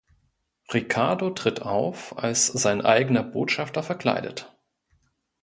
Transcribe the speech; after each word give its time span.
Riccardo 0.73 1.29
tritt 1.29 1.61
auf, 1.61 2.17
als 2.17 2.47
sein 2.47 2.81
eigener 2.81 3.21
Botschafter 3.21 3.83
verkleidet. 3.83 4.51